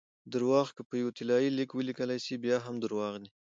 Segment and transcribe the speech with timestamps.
[0.33, 3.29] درواغ که په یو طلايي لیک ولیکل سي؛ بیا هم درواغ دي!